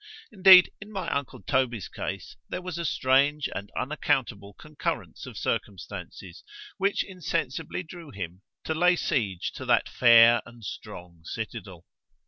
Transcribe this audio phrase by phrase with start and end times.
[0.31, 6.43] Indeed in my uncle Toby's case there was a strange and unaccountable concurrence of circumstances,
[6.77, 11.85] which insensibly drew him in, to lay siege to that fair and strong citadel.